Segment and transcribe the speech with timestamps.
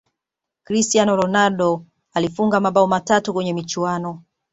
[0.63, 4.23] cristiano ronaldo alifunga mabao matatu kwenye michuano